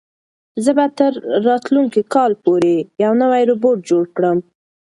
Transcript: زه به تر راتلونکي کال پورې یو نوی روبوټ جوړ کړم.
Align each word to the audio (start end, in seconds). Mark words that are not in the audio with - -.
زه 0.63 0.71
به 0.77 0.85
تر 0.97 1.13
راتلونکي 1.47 2.01
کال 2.13 2.31
پورې 2.43 2.75
یو 3.03 3.13
نوی 3.21 3.41
روبوټ 3.49 3.77
جوړ 3.89 4.03
کړم. 4.15 4.37